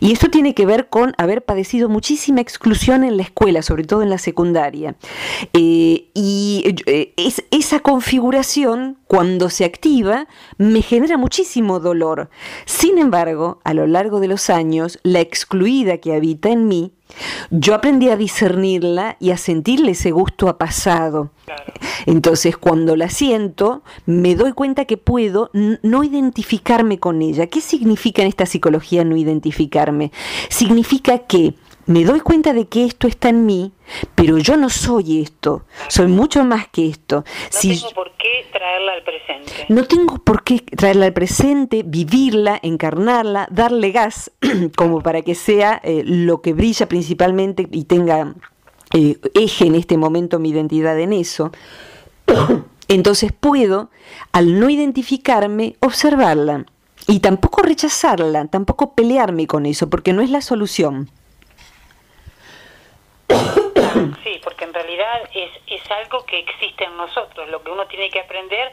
Y 0.01 0.13
esto 0.13 0.29
tiene 0.29 0.55
que 0.55 0.67
ver 0.67 0.89
con 0.89 1.15
haber 1.19 1.45
padecido 1.45 1.89
muchísima 1.89 2.41
exclusión 2.41 3.05
en 3.05 3.17
la 3.17 3.23
escuela, 3.23 3.63
sobre 3.63 3.85
todo 3.85 4.03
en 4.03 4.11
la 4.11 4.19
secundaria. 4.19 4.97
Eh, 5.53 6.09
y 6.15 6.75
eh, 6.87 7.15
esa 7.51 7.81
configuración, 7.81 8.99
cuando 9.07 9.51
se 9.51 9.65
activa, 9.65 10.29
me 10.57 10.83
genera 10.83 11.17
muchísimo 11.17 11.81
dolor. 11.81 12.31
Sin 12.65 12.99
embargo, 12.99 13.61
a 13.65 13.75
lo 13.75 13.87
largo 13.87 14.21
de 14.21 14.29
los 14.29 14.51
años, 14.51 14.99
la 15.03 15.21
excluida 15.21 15.99
que 15.99 16.15
habita 16.15 16.51
en 16.51 16.69
mí 16.69 16.93
yo 17.51 17.75
aprendí 17.75 18.11
a 18.11 18.17
discernirla 18.17 19.17
y 19.19 19.31
a 19.31 19.37
sentirle 19.37 19.93
ese 19.93 20.11
gusto 20.11 20.49
a 20.49 20.59
pasado. 20.59 21.31
Entonces, 22.07 22.57
cuando 22.57 22.97
la 22.97 23.09
siento, 23.09 23.83
me 24.07 24.35
doy 24.35 24.52
cuenta 24.52 24.85
que 24.85 24.97
puedo 24.97 25.50
no 25.52 26.05
identificarme 26.05 26.99
con 26.99 27.23
ella. 27.23 27.47
¿Qué 27.47 27.61
significa 27.61 28.23
en 28.23 28.28
esta 28.28 28.47
psicología 28.47 29.05
no 29.05 29.17
identificarme? 29.17 30.12
Significa 30.49 31.19
que 31.19 31.55
me 31.88 32.05
doy 32.05 32.21
cuenta 32.21 32.52
de 32.52 32.69
que 32.69 32.85
esto 32.85 33.09
está 33.09 33.31
en 33.31 33.47
mí, 33.47 33.73
pero 34.14 34.37
yo 34.37 34.59
no 34.59 34.69
soy 34.69 35.23
esto, 35.23 35.64
soy 35.88 36.07
mucho 36.07 36.45
más 36.45 36.69
que 36.69 36.87
esto. 36.87 37.25
No 37.50 37.61
tengo 37.61 37.90
por 37.95 38.12
qué 38.19 38.47
traerla 38.52 38.93
al 38.93 39.02
presente. 39.02 39.52
No 39.71 39.85
tengo 39.85 40.19
por 40.19 40.45
qué 40.45 40.59
traerla 40.61 41.07
al 41.07 41.14
presente, 41.14 41.83
vivirla, 41.87 42.61
encarnarla, 42.62 43.49
darle 43.50 43.90
gas 43.90 44.31
como 44.76 45.00
para 45.00 45.23
que 45.23 45.35
sea 45.35 45.81
eh, 45.83 46.02
lo 46.05 46.43
que 46.43 46.52
brilla 46.52 46.87
principalmente 46.88 47.67
y 47.71 47.85
tenga 47.85 48.35
eh, 48.95 49.17
eje 49.33 49.67
en 49.67 49.75
este 49.75 49.97
momento 49.97 50.38
mi 50.38 50.50
identidad 50.50 50.99
en 51.00 51.14
eso. 51.14 51.52
Entonces 52.89 53.33
puedo, 53.33 53.91
al 54.33 54.59
no 54.59 54.71
identificarme, 54.71 55.77
observarla. 55.81 56.65
Y 57.07 57.21
tampoco 57.21 57.63
rechazarla, 57.63 58.47
tampoco 58.47 58.95
pelearme 58.95 59.47
con 59.47 59.67
eso, 59.67 59.89
porque 59.89 60.13
no 60.13 60.23
es 60.23 60.31
la 60.31 60.41
solución. 60.41 61.11
Sí, 63.29 64.41
porque 64.43 64.65
en 64.65 64.75
realidad 64.75 65.23
es, 65.35 65.51
es 65.67 65.91
algo 65.91 66.25
que 66.25 66.39
existe 66.39 66.85
en 66.85 66.97
nosotros. 66.97 67.49
Lo 67.51 67.63
que 67.63 67.71
uno 67.71 67.87
tiene 67.87 68.11
que 68.11 68.21
aprender 68.21 68.73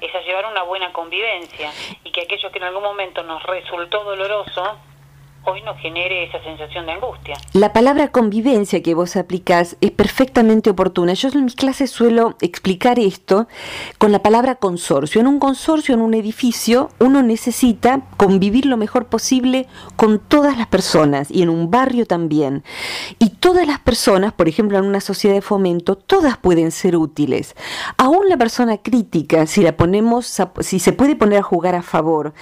es 0.00 0.14
a 0.14 0.20
llevar 0.20 0.46
una 0.46 0.62
buena 0.62 0.92
convivencia 0.92 1.72
y 2.04 2.10
que 2.10 2.22
aquello 2.22 2.50
que 2.50 2.58
en 2.58 2.64
algún 2.64 2.82
momento 2.82 3.22
nos 3.22 3.42
resultó 3.44 4.04
doloroso, 4.04 4.78
hoy 5.44 5.62
nos 5.62 5.78
genere 5.78 6.24
esa 6.24 6.42
sensación 6.42 6.86
de 6.86 6.92
angustia. 6.92 7.36
La 7.52 7.72
palabra 7.72 8.08
convivencia 8.08 8.82
que 8.82 8.94
vos 8.94 9.16
aplicás 9.16 9.76
es 9.80 9.90
perfectamente 9.90 10.70
oportuna. 10.70 11.14
Yo 11.14 11.28
en 11.28 11.44
mis 11.44 11.56
clases 11.56 11.90
suelo 11.90 12.36
explicar 12.40 12.98
esto 12.98 13.48
con 13.98 14.12
la 14.12 14.20
palabra 14.20 14.56
consorcio. 14.56 15.20
En 15.20 15.26
un 15.26 15.38
consorcio, 15.38 15.94
en 15.94 16.00
un 16.00 16.14
edificio, 16.14 16.90
uno 16.98 17.22
necesita 17.22 18.02
convivir 18.16 18.66
lo 18.66 18.76
mejor 18.76 19.06
posible 19.06 19.66
con 19.96 20.18
todas 20.18 20.56
las 20.56 20.66
personas 20.68 21.30
y 21.30 21.42
en 21.42 21.48
un 21.48 21.70
barrio 21.70 22.06
también. 22.06 22.62
Y 23.18 23.30
todas 23.30 23.66
las 23.66 23.80
personas, 23.80 24.32
por 24.32 24.48
ejemplo, 24.48 24.78
en 24.78 24.84
una 24.84 25.00
sociedad 25.00 25.34
de 25.34 25.42
fomento, 25.42 25.96
todas 25.96 26.36
pueden 26.36 26.70
ser 26.70 26.96
útiles. 26.96 27.56
Aún 27.96 28.28
la 28.28 28.36
persona 28.36 28.78
crítica, 28.78 29.46
si 29.46 29.62
la 29.62 29.76
ponemos, 29.76 30.40
si 30.60 30.78
se 30.78 30.92
puede 30.92 31.16
poner 31.16 31.40
a 31.40 31.42
jugar 31.42 31.74
a 31.74 31.82
favor. 31.82 32.32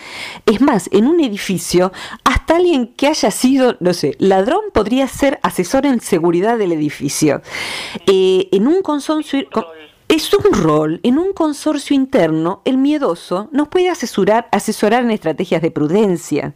Es 0.47 0.61
más, 0.61 0.89
en 0.93 1.07
un 1.07 1.21
edificio, 1.21 1.93
hasta 2.25 2.57
alguien 2.57 2.90
que 2.97 3.07
haya 3.07 3.31
sido, 3.31 3.77
no 3.81 3.95
sé, 3.95 4.15
ladrón 4.19 4.63
podría 4.73 5.09
ser 5.09 5.39
asesor 5.43 5.87
en 5.87 6.01
seguridad 6.01 6.59
del 6.59 6.73
edificio. 6.73 7.43
Eh, 8.07 8.49
en 8.53 8.67
un 8.67 8.83
consorcio... 8.83 9.47
Es 10.11 10.35
un 10.35 10.53
rol. 10.53 10.99
En 11.05 11.19
un 11.19 11.33
consorcio 11.33 11.95
interno, 11.95 12.63
el 12.65 12.79
miedoso 12.79 13.49
nos 13.53 13.69
puede 13.69 13.91
asesorar, 13.91 14.49
asesorar 14.51 15.05
en 15.05 15.13
estrategias 15.13 15.63
de 15.63 15.71
prudencia. 15.71 16.55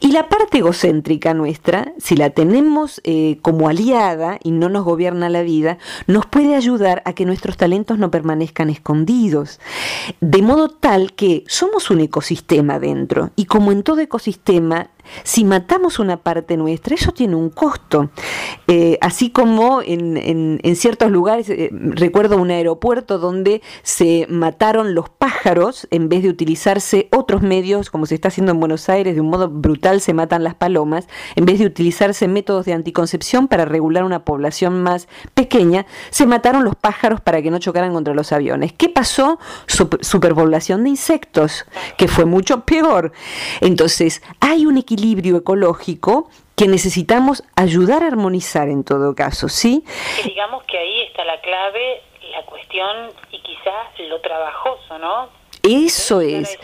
Y 0.00 0.12
la 0.12 0.30
parte 0.30 0.58
egocéntrica 0.58 1.34
nuestra, 1.34 1.92
si 1.98 2.16
la 2.16 2.30
tenemos 2.30 3.02
eh, 3.04 3.40
como 3.42 3.68
aliada 3.68 4.38
y 4.42 4.52
no 4.52 4.70
nos 4.70 4.84
gobierna 4.84 5.28
la 5.28 5.42
vida, 5.42 5.76
nos 6.06 6.24
puede 6.24 6.54
ayudar 6.54 7.02
a 7.04 7.12
que 7.12 7.26
nuestros 7.26 7.58
talentos 7.58 7.98
no 7.98 8.10
permanezcan 8.10 8.70
escondidos. 8.70 9.60
De 10.22 10.40
modo 10.40 10.70
tal 10.70 11.12
que 11.12 11.44
somos 11.46 11.90
un 11.90 12.00
ecosistema 12.00 12.78
dentro. 12.78 13.32
Y 13.36 13.44
como 13.44 13.70
en 13.70 13.82
todo 13.82 14.00
ecosistema, 14.00 14.88
si 15.22 15.44
matamos 15.44 15.98
una 15.98 16.18
parte 16.18 16.56
nuestra, 16.56 16.94
eso 16.94 17.12
tiene 17.12 17.36
un 17.36 17.50
costo. 17.50 18.10
Eh, 18.66 18.98
así 19.00 19.30
como 19.30 19.80
en, 19.82 20.58
ciertos 20.76 21.10
lugares, 21.10 21.48
eh, 21.50 21.70
recuerdo 21.72 22.36
un 22.36 22.50
aeropuerto 22.50 23.18
donde 23.18 23.62
se 23.82 24.26
mataron 24.28 24.94
los 24.94 25.08
pájaros 25.08 25.88
en 25.90 26.08
vez 26.08 26.22
de 26.22 26.28
utilizarse 26.28 27.08
otros 27.10 27.42
medios, 27.42 27.90
como 27.90 28.06
se 28.06 28.14
está 28.14 28.28
haciendo 28.28 28.52
en 28.52 28.60
Buenos 28.60 28.88
Aires, 28.88 29.14
de 29.14 29.20
un 29.20 29.30
modo 29.30 29.48
brutal 29.48 30.00
se 30.00 30.14
matan 30.14 30.44
las 30.44 30.54
palomas, 30.54 31.08
en 31.36 31.44
vez 31.44 31.58
de 31.58 31.66
utilizarse 31.66 32.28
métodos 32.28 32.66
de 32.66 32.72
anticoncepción 32.72 33.48
para 33.48 33.64
regular 33.64 34.04
una 34.04 34.24
población 34.24 34.82
más 34.82 35.08
pequeña, 35.34 35.86
se 36.10 36.26
mataron 36.26 36.64
los 36.64 36.76
pájaros 36.76 37.20
para 37.20 37.42
que 37.42 37.50
no 37.50 37.58
chocaran 37.58 37.92
contra 37.92 38.14
los 38.14 38.32
aviones. 38.32 38.72
¿Qué 38.72 38.88
pasó? 38.88 39.38
superpoblación 40.00 40.84
de 40.84 40.90
insectos, 40.90 41.64
que 41.96 42.08
fue 42.08 42.24
mucho 42.24 42.64
peor. 42.64 43.12
Entonces, 43.60 44.22
hay 44.40 44.66
un 44.66 44.76
equilibrio 44.76 44.97
equilibrio 44.98 45.36
ecológico 45.36 46.28
que 46.56 46.66
necesitamos 46.66 47.44
ayudar 47.54 48.02
a 48.02 48.08
armonizar 48.08 48.68
en 48.68 48.82
todo 48.82 49.14
caso, 49.14 49.48
¿sí? 49.48 49.84
digamos 50.24 50.64
que 50.64 50.76
ahí 50.76 51.02
está 51.02 51.24
la 51.24 51.40
clave, 51.40 52.02
la 52.32 52.44
cuestión 52.46 53.12
y 53.30 53.40
quizás 53.42 53.86
lo 54.08 54.20
trabajoso, 54.20 54.98
¿no? 54.98 55.28
Eso 55.62 56.20
es. 56.20 56.56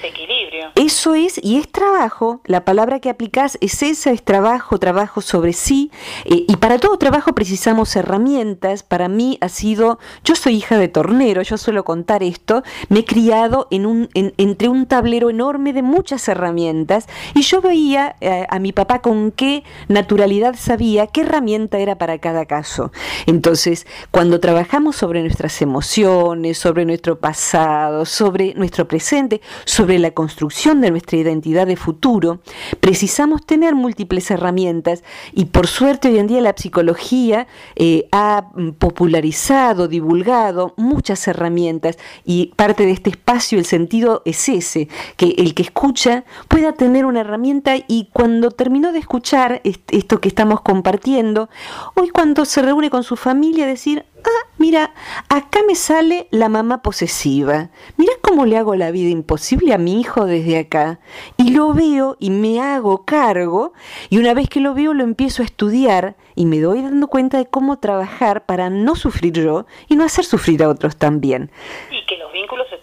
Eso 0.74 1.14
es, 1.14 1.40
y 1.42 1.58
es 1.58 1.70
trabajo. 1.70 2.40
La 2.44 2.64
palabra 2.64 3.00
que 3.00 3.10
aplicás 3.10 3.58
es 3.60 3.82
esa, 3.82 4.10
es 4.10 4.22
trabajo, 4.22 4.78
trabajo 4.78 5.20
sobre 5.20 5.52
sí. 5.52 5.90
Eh, 6.24 6.44
y 6.48 6.56
para 6.56 6.78
todo 6.78 6.98
trabajo 6.98 7.32
precisamos 7.34 7.94
herramientas. 7.96 8.82
Para 8.82 9.08
mí 9.08 9.38
ha 9.40 9.48
sido, 9.48 9.98
yo 10.24 10.34
soy 10.34 10.56
hija 10.56 10.78
de 10.78 10.88
tornero, 10.88 11.42
yo 11.42 11.58
suelo 11.58 11.84
contar 11.84 12.22
esto, 12.22 12.62
me 12.88 13.00
he 13.00 13.04
criado 13.04 13.68
en 13.70 13.86
un, 13.86 14.08
entre 14.14 14.68
un 14.68 14.86
tablero 14.86 15.30
enorme 15.30 15.72
de 15.72 15.82
muchas 15.82 16.26
herramientas 16.28 17.06
y 17.34 17.42
yo 17.42 17.60
veía 17.60 18.16
eh, 18.20 18.46
a 18.48 18.58
mi 18.58 18.72
papá 18.72 19.00
con 19.00 19.30
qué 19.30 19.64
naturalidad 19.88 20.56
sabía 20.56 21.06
qué 21.06 21.22
herramienta 21.22 21.78
era 21.78 21.98
para 21.98 22.18
cada 22.18 22.46
caso. 22.46 22.92
Entonces, 23.26 23.86
cuando 24.10 24.40
trabajamos 24.40 24.96
sobre 24.96 25.22
nuestras 25.22 25.60
emociones, 25.62 26.58
sobre 26.58 26.84
nuestro 26.84 27.18
pasado, 27.18 28.04
sobre 28.06 28.54
nuestro 28.54 28.83
presente, 28.86 29.40
sobre 29.64 29.98
la 29.98 30.12
construcción 30.12 30.80
de 30.80 30.90
nuestra 30.90 31.18
identidad 31.18 31.66
de 31.66 31.76
futuro, 31.76 32.40
precisamos 32.80 33.44
tener 33.44 33.74
múltiples 33.74 34.30
herramientas 34.30 35.02
y 35.32 35.46
por 35.46 35.66
suerte 35.66 36.08
hoy 36.08 36.18
en 36.18 36.26
día 36.26 36.40
la 36.40 36.54
psicología 36.56 37.46
eh, 37.76 38.08
ha 38.12 38.50
popularizado, 38.78 39.88
divulgado 39.88 40.74
muchas 40.76 41.26
herramientas 41.28 41.98
y 42.24 42.52
parte 42.56 42.86
de 42.86 42.92
este 42.92 43.10
espacio 43.10 43.58
el 43.58 43.64
sentido 43.64 44.22
es 44.24 44.48
ese, 44.48 44.88
que 45.16 45.34
el 45.38 45.54
que 45.54 45.62
escucha 45.62 46.24
pueda 46.48 46.72
tener 46.72 47.04
una 47.06 47.20
herramienta 47.20 47.74
y 47.86 48.08
cuando 48.12 48.50
terminó 48.50 48.92
de 48.92 48.98
escuchar 48.98 49.60
esto 49.64 50.20
que 50.20 50.28
estamos 50.28 50.60
compartiendo, 50.60 51.48
hoy 51.94 52.10
cuando 52.10 52.44
se 52.44 52.62
reúne 52.62 52.90
con 52.90 53.02
su 53.02 53.16
familia 53.16 53.66
decir, 53.66 54.04
ah, 54.30 54.48
mira, 54.58 54.94
acá 55.28 55.60
me 55.66 55.74
sale 55.74 56.28
la 56.30 56.48
mamá 56.48 56.82
posesiva. 56.82 57.70
Mira 57.96 58.12
cómo 58.20 58.46
le 58.46 58.56
hago 58.56 58.74
la 58.74 58.90
vida 58.90 59.10
imposible 59.10 59.74
a 59.74 59.78
mi 59.78 60.00
hijo 60.00 60.26
desde 60.26 60.58
acá. 60.58 61.00
Y 61.36 61.50
lo 61.50 61.72
veo 61.72 62.16
y 62.18 62.30
me 62.30 62.60
hago 62.60 63.04
cargo. 63.04 63.72
Y 64.10 64.18
una 64.18 64.34
vez 64.34 64.48
que 64.48 64.60
lo 64.60 64.74
veo 64.74 64.94
lo 64.94 65.04
empiezo 65.04 65.42
a 65.42 65.46
estudiar 65.46 66.16
y 66.34 66.46
me 66.46 66.60
doy 66.60 66.82
dando 66.82 67.08
cuenta 67.08 67.38
de 67.38 67.46
cómo 67.46 67.78
trabajar 67.78 68.44
para 68.46 68.70
no 68.70 68.96
sufrir 68.96 69.32
yo 69.32 69.66
y 69.88 69.96
no 69.96 70.04
hacer 70.04 70.24
sufrir 70.24 70.62
a 70.62 70.68
otros 70.68 70.96
también. 70.96 71.50
Y 71.90 72.04
que 72.06 72.18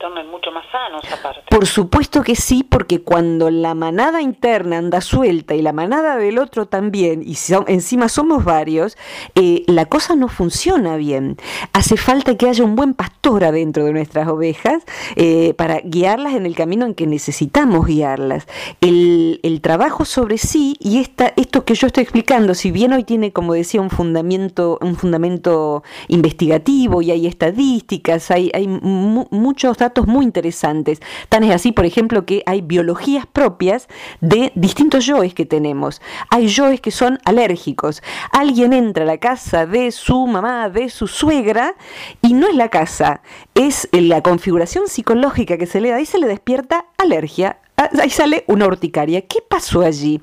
mucho 0.09 0.51
más 0.51 0.65
sanos 0.71 1.03
aparte. 1.11 1.41
Por 1.49 1.65
supuesto 1.65 2.23
que 2.23 2.35
sí, 2.35 2.63
porque 2.63 3.01
cuando 3.01 3.49
la 3.49 3.75
manada 3.75 4.21
interna 4.21 4.77
anda 4.77 5.01
suelta 5.01 5.55
y 5.55 5.61
la 5.61 5.73
manada 5.73 6.17
del 6.17 6.39
otro 6.39 6.65
también, 6.65 7.23
y 7.23 7.37
encima 7.67 8.09
somos 8.09 8.43
varios, 8.43 8.97
eh, 9.35 9.63
la 9.67 9.85
cosa 9.85 10.15
no 10.15 10.27
funciona 10.27 10.95
bien. 10.95 11.37
Hace 11.73 11.97
falta 11.97 12.35
que 12.35 12.49
haya 12.49 12.63
un 12.63 12.75
buen 12.75 12.93
pastor 12.93 13.43
adentro 13.43 13.85
de 13.85 13.93
nuestras 13.93 14.27
ovejas 14.27 14.83
eh, 15.15 15.53
para 15.55 15.79
guiarlas 15.79 16.33
en 16.33 16.45
el 16.45 16.55
camino 16.55 16.85
en 16.85 16.95
que 16.95 17.07
necesitamos 17.07 17.85
guiarlas. 17.85 18.47
El, 18.81 19.39
trabajo 19.61 20.05
sobre 20.05 20.39
sí 20.39 20.75
y 20.79 20.99
esta, 20.99 21.33
esto 21.35 21.65
que 21.65 21.75
yo 21.75 21.85
estoy 21.85 22.01
explicando, 22.01 22.55
si 22.55 22.71
bien 22.71 22.93
hoy 22.93 23.03
tiene 23.03 23.31
como 23.31 23.53
decía, 23.53 23.79
un 23.79 23.91
fundamento, 23.91 24.79
un 24.81 24.95
fundamento 24.95 25.83
investigativo 26.07 27.03
y 27.03 27.11
hay 27.11 27.27
estadísticas, 27.27 28.31
hay 28.31 28.67
muchos 28.67 29.77
datos 29.77 29.90
muy 30.07 30.25
interesantes. 30.25 31.01
Tan 31.29 31.43
es 31.43 31.53
así, 31.53 31.71
por 31.71 31.85
ejemplo, 31.85 32.25
que 32.25 32.43
hay 32.45 32.61
biologías 32.61 33.25
propias 33.25 33.87
de 34.21 34.51
distintos 34.55 35.05
yoes 35.05 35.33
que 35.33 35.45
tenemos. 35.45 36.01
Hay 36.29 36.47
yoes 36.47 36.81
que 36.81 36.91
son 36.91 37.19
alérgicos. 37.25 38.01
Alguien 38.31 38.73
entra 38.73 39.03
a 39.03 39.07
la 39.07 39.17
casa 39.17 39.65
de 39.65 39.91
su 39.91 40.27
mamá, 40.27 40.69
de 40.69 40.89
su 40.89 41.07
suegra, 41.07 41.75
y 42.21 42.33
no 42.33 42.47
es 42.47 42.55
la 42.55 42.69
casa, 42.69 43.21
es 43.55 43.89
la 43.91 44.21
configuración 44.21 44.87
psicológica 44.87 45.57
que 45.57 45.65
se 45.65 45.81
le 45.81 45.91
da 45.91 45.99
y 46.01 46.05
se 46.05 46.19
le 46.19 46.27
despierta 46.27 46.85
alergia 46.97 47.57
ahí 48.01 48.09
sale 48.09 48.43
una 48.47 48.67
urticaria. 48.67 49.21
¿Qué 49.21 49.39
pasó 49.47 49.81
allí? 49.81 50.21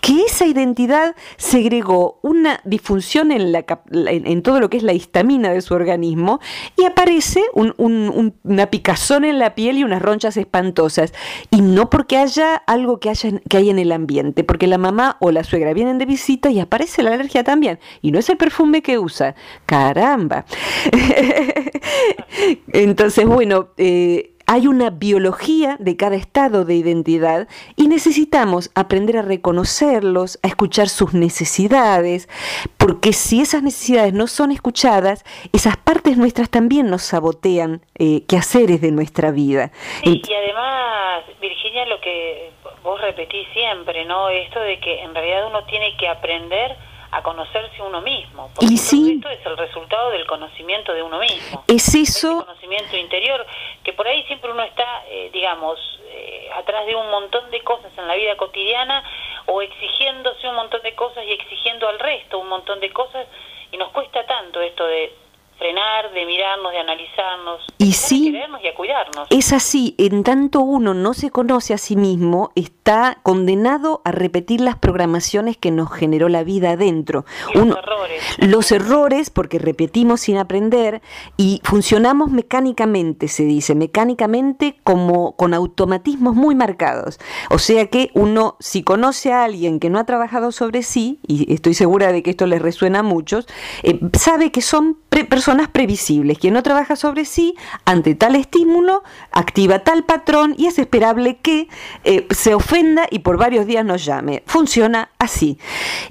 Que 0.00 0.22
esa 0.22 0.46
identidad 0.46 1.14
segregó 1.36 2.18
una 2.22 2.60
disfunción 2.64 3.32
en, 3.32 4.42
todo 4.42 4.60
lo 4.60 4.70
que 4.70 4.76
es 4.78 4.82
la 4.82 4.92
histamina 4.92 5.52
de 5.52 5.60
su 5.60 5.74
organismo 5.74 6.40
y 6.76 6.84
aparece 6.84 7.42
una 7.54 8.66
picazón 8.70 9.24
en 9.24 9.38
la 9.38 9.54
piel 9.54 9.78
y 9.78 9.84
unas 9.84 10.02
ronchas 10.02 10.36
espantosas. 10.36 11.12
Y 11.50 11.60
no 11.60 11.90
porque 11.90 12.16
haya 12.16 12.56
algo 12.56 13.00
que, 13.00 13.10
haya, 13.10 13.30
que 13.48 13.56
hay 13.56 13.70
en 13.70 13.78
el 13.78 13.92
ambiente, 13.92 14.44
porque 14.44 14.66
la 14.66 14.78
mamá 14.78 15.16
o 15.20 15.30
la 15.30 15.44
suegra 15.44 15.72
vienen 15.72 15.98
de 15.98 16.06
visita 16.06 16.50
y 16.50 16.60
aparece 16.60 17.02
la 17.02 17.12
alergia 17.14 17.44
también. 17.44 17.78
Y 18.02 18.12
no 18.12 18.18
es 18.18 18.28
el 18.28 18.36
perfume 18.36 18.82
que 18.82 18.98
usa. 18.98 19.34
Caramba. 19.66 20.44
Entonces, 22.72 23.26
bueno, 23.26 23.68
eh, 23.76 24.34
hay 24.50 24.66
una 24.66 24.90
biología 24.90 25.76
de 25.78 25.96
cada 25.96 26.16
estado 26.16 26.64
de 26.64 26.74
identidad 26.74 27.46
y 27.76 27.86
necesitamos 27.86 28.72
aprender 28.74 29.16
a 29.16 29.22
reconocerlos, 29.22 30.40
a 30.42 30.48
escuchar 30.48 30.88
sus 30.88 31.14
necesidades, 31.14 32.28
porque 32.76 33.12
si 33.12 33.40
esas 33.40 33.62
necesidades 33.62 34.12
no 34.12 34.26
son 34.26 34.50
escuchadas, 34.50 35.24
esas 35.52 35.76
partes 35.76 36.16
nuestras 36.16 36.50
también 36.50 36.90
nos 36.90 37.02
sabotean 37.02 37.82
eh, 37.96 38.24
quehaceres 38.26 38.80
de 38.80 38.90
nuestra 38.90 39.30
vida. 39.30 39.70
y 40.02 40.20
además, 40.34 41.26
Virginia, 41.40 41.86
lo 41.86 42.00
que 42.00 42.50
vos 42.82 43.00
repetís 43.00 43.46
siempre, 43.52 44.04
¿no? 44.04 44.30
Esto 44.30 44.58
de 44.58 44.80
que 44.80 45.00
en 45.02 45.14
realidad 45.14 45.46
uno 45.46 45.62
tiene 45.66 45.96
que 45.96 46.08
aprender 46.08 46.76
a 47.12 47.22
conocerse 47.22 47.82
uno 47.82 48.00
mismo. 48.00 48.50
Porque 48.54 48.74
y 48.74 48.76
sí. 48.76 49.14
esto 49.16 49.28
es 49.28 49.44
el 49.44 49.56
resultado 49.56 50.10
del 50.10 50.26
conocimiento 50.26 50.92
de 50.92 51.02
uno 51.02 51.18
mismo. 51.18 51.64
Es 51.66 51.94
eso. 51.94 52.44
conocimiento 52.44 52.96
interior, 52.96 53.44
que 53.82 53.92
por 53.92 54.06
ahí 54.06 54.22
siempre 54.24 54.50
uno 54.52 54.62
está, 54.62 55.04
eh, 55.08 55.30
digamos, 55.32 55.78
eh, 56.04 56.48
atrás 56.54 56.86
de 56.86 56.94
un 56.94 57.10
montón 57.10 57.50
de 57.50 57.60
cosas 57.62 57.92
en 57.96 58.06
la 58.06 58.14
vida 58.14 58.36
cotidiana 58.36 59.02
o 59.46 59.62
exigiéndose 59.62 60.48
un 60.48 60.54
montón 60.54 60.82
de 60.82 60.94
cosas 60.94 61.24
y 61.24 61.32
exigiendo 61.32 61.88
al 61.88 61.98
resto 61.98 62.38
un 62.38 62.48
montón 62.48 62.80
de 62.80 62.92
cosas 62.92 63.26
y 63.72 63.76
nos 63.76 63.90
cuesta 63.90 64.24
tanto 64.26 64.60
esto 64.60 64.86
de 64.86 65.12
frenar, 65.60 66.12
de 66.12 66.24
mirarnos, 66.24 66.72
de 66.72 66.78
analizarnos, 66.78 67.60
y 67.78 67.92
sí, 67.92 68.28
a 68.28 68.32
querernos 68.32 68.60
y 68.64 68.66
a 68.68 68.74
cuidarnos. 68.74 69.28
Es 69.30 69.52
así, 69.52 69.94
en 69.98 70.24
tanto 70.24 70.60
uno 70.60 70.94
no 70.94 71.12
se 71.14 71.30
conoce 71.30 71.74
a 71.74 71.78
sí 71.78 71.96
mismo, 71.96 72.50
está 72.54 73.18
condenado 73.22 74.00
a 74.04 74.10
repetir 74.10 74.62
las 74.62 74.76
programaciones 74.76 75.58
que 75.58 75.70
nos 75.70 75.92
generó 75.92 76.28
la 76.30 76.44
vida 76.44 76.70
adentro. 76.72 77.26
los 77.54 77.76
errores. 77.76 78.22
Los 78.38 78.72
errores, 78.72 79.30
porque 79.30 79.58
repetimos 79.58 80.22
sin 80.22 80.38
aprender 80.38 81.02
y 81.36 81.60
funcionamos 81.62 82.30
mecánicamente, 82.30 83.28
se 83.28 83.44
dice, 83.44 83.74
mecánicamente 83.74 84.76
como 84.82 85.36
con 85.36 85.52
automatismos 85.52 86.34
muy 86.34 86.54
marcados. 86.54 87.20
O 87.50 87.58
sea 87.58 87.86
que 87.86 88.10
uno, 88.14 88.56
si 88.60 88.82
conoce 88.82 89.32
a 89.32 89.44
alguien 89.44 89.78
que 89.78 89.90
no 89.90 89.98
ha 89.98 90.04
trabajado 90.04 90.52
sobre 90.52 90.82
sí, 90.82 91.20
y 91.26 91.52
estoy 91.52 91.74
segura 91.74 92.12
de 92.12 92.22
que 92.22 92.30
esto 92.30 92.46
les 92.46 92.62
resuena 92.62 93.00
a 93.00 93.02
muchos, 93.02 93.46
eh, 93.82 94.00
sabe 94.14 94.50
que 94.50 94.62
son 94.62 94.96
personas 95.28 95.68
previsibles. 95.68 96.38
Quien 96.38 96.54
no 96.54 96.62
trabaja 96.62 96.96
sobre 96.96 97.24
sí, 97.24 97.54
ante 97.84 98.14
tal 98.14 98.36
estímulo, 98.36 99.02
activa 99.32 99.80
tal 99.80 100.04
patrón 100.04 100.54
y 100.56 100.66
es 100.66 100.78
esperable 100.78 101.38
que 101.38 101.68
eh, 102.04 102.26
se 102.30 102.54
ofenda 102.54 103.06
y 103.10 103.20
por 103.20 103.36
varios 103.36 103.66
días 103.66 103.84
nos 103.84 104.04
llame. 104.04 104.42
Funciona 104.46 105.10
así. 105.18 105.58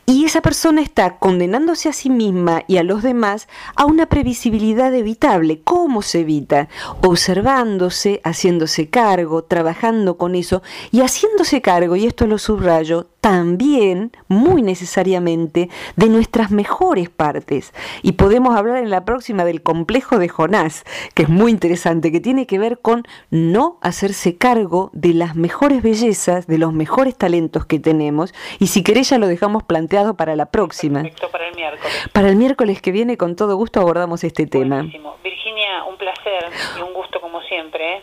Y 0.06 0.26
esa 0.26 0.42
persona 0.42 0.82
está 0.82 1.18
condenándose 1.18 1.90
a 1.90 1.94
sí 1.94 2.10
misma 2.10 2.64
y 2.68 2.78
a 2.78 2.84
los 2.84 3.04
demás 3.04 3.48
a 3.76 3.86
una 3.86 4.08
previsibilidad 4.08 4.94
evitable. 4.94 5.62
¿Cómo 5.64 6.02
se 6.02 6.22
evita? 6.22 6.68
Observándose, 7.02 8.22
haciéndose 8.24 8.90
cargo, 8.90 9.44
trabajando 9.44 10.18
con 10.18 10.36
eso 10.36 10.62
y 10.92 11.02
haciéndose 11.02 11.62
cargo, 11.62 11.96
y 11.96 12.06
esto 12.06 12.28
lo 12.28 12.38
subrayo, 12.38 13.08
también, 13.22 14.12
muy 14.28 14.62
necesariamente, 14.62 15.70
de 15.96 16.10
nuestras 16.10 16.52
mejores 16.52 17.10
partes. 17.10 17.74
Y 18.02 18.14
podemos 18.14 18.56
hablar 18.56 18.78
en 18.78 18.90
la 18.90 19.06
próxima 19.06 19.46
del 19.46 19.62
complejo 19.62 20.18
de 20.18 20.30
Jonás, 20.30 20.86
que 21.14 21.24
es 21.24 21.30
muy 21.30 21.52
interesante, 21.52 22.12
que 22.12 22.20
tiene 22.20 22.48
que 22.48 22.60
ver 22.60 22.80
con 22.80 23.04
no 23.30 23.78
hacerse 23.82 24.38
cargo 24.38 24.90
de 24.94 25.14
las 25.14 25.36
mejores 25.36 25.82
bellezas, 25.82 26.48
de 26.48 26.58
los 26.58 26.74
mejores 26.74 27.18
talentos 27.18 27.66
que 27.66 27.80
tenemos. 27.80 28.34
Y 28.60 28.68
si 28.68 28.84
querés 28.84 29.10
ya 29.10 29.18
lo 29.18 29.28
dejamos 29.28 29.64
planteado 29.64 30.16
para 30.16 30.36
la 30.36 30.48
próxima. 30.48 31.02
Perfecto, 31.02 31.30
para 31.32 31.48
el 31.48 31.56
miércoles. 31.56 32.10
Para 32.14 32.30
el 32.30 32.36
miércoles 32.36 32.82
que 32.82 32.92
viene, 32.92 33.18
con 33.18 33.36
todo 33.36 33.56
gusto 33.56 33.80
abordamos 33.80 34.24
este 34.24 34.46
tema. 34.46 34.84
Virginia, 35.24 35.84
un 35.90 35.98
placer 35.98 36.46
y 36.78 36.82
un 36.82 36.94
gusto. 36.94 37.09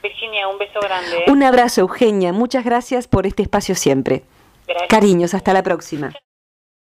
Virginia, 0.02 0.49
un 0.49 0.58
beso 0.58 0.80
grande. 0.80 1.25
Un 1.28 1.42
abrazo, 1.42 1.82
Eugenia. 1.82 2.32
Muchas 2.32 2.64
gracias 2.64 3.06
por 3.06 3.26
este 3.26 3.42
espacio 3.42 3.75
siempre. 3.75 4.25
Cariños, 4.88 5.34
hasta 5.34 5.52
la 5.52 5.62
próxima. 5.62 6.12